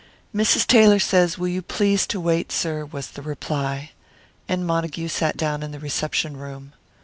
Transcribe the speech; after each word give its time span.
"Mrs. 0.33 0.65
Taylor 0.65 0.97
says 0.97 1.37
will 1.37 1.47
you 1.49 1.61
please 1.61 2.07
to 2.07 2.19
wait, 2.19 2.51
sir," 2.51 2.85
was 2.87 3.11
the 3.11 3.21
reply. 3.21 3.91
And 4.49 4.65
Montague 4.65 5.09
sat 5.09 5.37
down 5.37 5.61
in 5.61 5.69
the 5.73 5.79
reception 5.79 6.37
room. 6.37 6.73